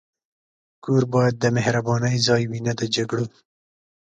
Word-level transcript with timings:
کور 0.83 1.03
باید 1.13 1.35
د 1.39 1.45
مهربانۍ 1.57 2.17
ځای 2.27 2.43
وي، 2.49 2.59
نه 2.67 2.73
د 2.79 2.81
جګړو. 2.95 3.25